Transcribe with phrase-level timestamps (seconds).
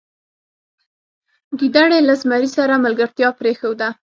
[1.59, 3.87] ګیدړې له زمري سره ملګرتیا پریښوده.